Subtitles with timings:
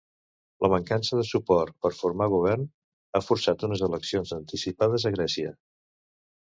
[0.65, 5.59] La mancança de suport per formar govern ha forçat unes eleccions anticipades a Grècia.